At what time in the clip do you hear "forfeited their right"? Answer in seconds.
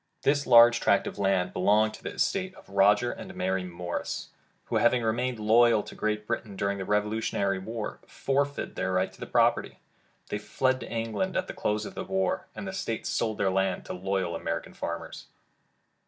8.07-9.13